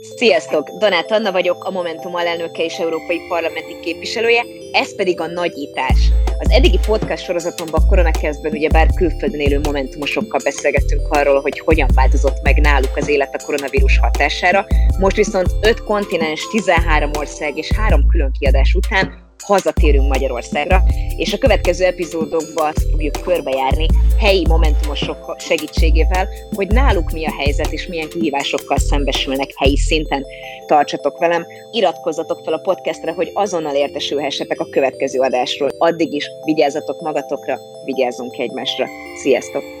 [0.00, 0.68] Sziasztok!
[0.68, 6.10] Donát Anna vagyok, a Momentum alelnöke és európai parlamenti képviselője, ez pedig a nagyítás.
[6.38, 12.60] Az eddigi podcast sorozatomban koronakezdben ugyebár külföldön élő momentumosokkal beszélgettünk arról, hogy hogyan változott meg
[12.60, 14.66] náluk az élet a koronavírus hatására.
[14.98, 20.82] Most viszont 5 kontinens, 13 ország és 3 külön kiadás után hazatérünk Magyarországra,
[21.16, 23.86] és a következő epizódokban azt fogjuk körbejárni
[24.18, 30.26] helyi momentumosok segítségével, hogy náluk mi a helyzet, és milyen kihívásokkal szembesülnek helyi szinten.
[30.66, 35.70] Tartsatok velem, iratkozzatok fel a podcastre, hogy azonnal értesülhessetek a következő adásról.
[35.78, 38.86] Addig is vigyázzatok magatokra, vigyázzunk egymásra.
[39.22, 39.79] Sziasztok!